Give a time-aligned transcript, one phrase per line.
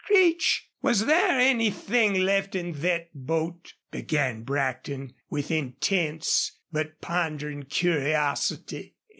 [0.03, 8.95] "Creech, was there anythin' left in thet boat?" began Brackton, with intense but pondering curiosity.